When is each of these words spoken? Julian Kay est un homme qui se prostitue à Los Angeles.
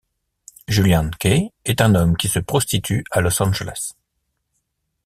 Julian 0.67 1.11
Kay 1.19 1.51
est 1.63 1.79
un 1.79 1.93
homme 1.93 2.17
qui 2.17 2.27
se 2.27 2.39
prostitue 2.39 3.03
à 3.11 3.21
Los 3.21 3.39
Angeles. 3.43 3.91